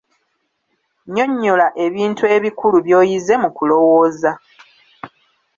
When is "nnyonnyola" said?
1.05-1.67